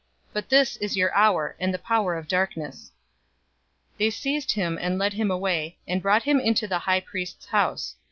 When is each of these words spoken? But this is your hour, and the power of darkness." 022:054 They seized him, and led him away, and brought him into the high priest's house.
But 0.33 0.49
this 0.49 0.77
is 0.77 0.97
your 0.97 1.13
hour, 1.13 1.55
and 1.59 1.71
the 1.71 1.77
power 1.77 2.15
of 2.17 2.27
darkness." 2.27 2.91
022:054 3.97 3.97
They 3.99 4.09
seized 4.09 4.51
him, 4.53 4.79
and 4.81 4.97
led 4.97 5.13
him 5.13 5.29
away, 5.29 5.77
and 5.87 6.01
brought 6.01 6.23
him 6.23 6.39
into 6.39 6.67
the 6.67 6.79
high 6.79 7.01
priest's 7.01 7.45
house. 7.45 7.95